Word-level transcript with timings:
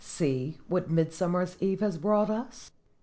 See 0.03 0.57
what 0.67 0.89
Midsummer 0.89 1.47
Eve 1.59 1.81
has 1.81 1.99
brought 1.99 2.31
us!" 2.31 2.71